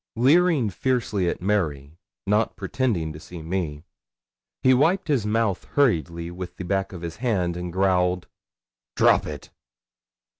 Leering 0.15 0.67
fiercely 0.71 1.29
at 1.29 1.43
Mary, 1.43 1.95
not 2.25 2.55
pretending 2.55 3.13
to 3.13 3.19
see 3.19 3.43
me, 3.43 3.83
he 4.63 4.73
wiped 4.73 5.09
his 5.09 5.27
mouth 5.27 5.65
hurriedly 5.75 6.31
with 6.31 6.57
the 6.57 6.65
back 6.65 6.91
of 6.91 7.03
his 7.03 7.17
hand, 7.17 7.55
and 7.55 7.71
growled 7.71 8.25
'Drop 8.95 9.27
it.' 9.27 9.51